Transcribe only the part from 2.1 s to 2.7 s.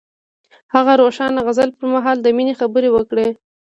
د مینې